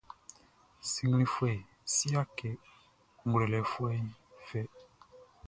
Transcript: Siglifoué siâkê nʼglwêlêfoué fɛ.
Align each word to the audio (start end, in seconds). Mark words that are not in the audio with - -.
Siglifoué 0.89 1.53
siâkê 1.93 2.51
nʼglwêlêfoué 3.23 3.95
fɛ. 4.47 4.61